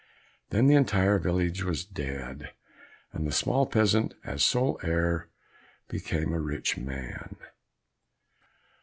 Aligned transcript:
Then 0.49 0.65
the 0.65 0.73
entire 0.73 1.19
village 1.19 1.63
was 1.63 1.85
dead, 1.85 2.55
and 3.13 3.27
the 3.27 3.31
small 3.31 3.67
peasant, 3.67 4.15
as 4.23 4.43
sole 4.43 4.79
heir, 4.81 5.29
became 5.89 6.33
a 6.33 6.39
rich 6.41 6.75
man. 6.75 7.35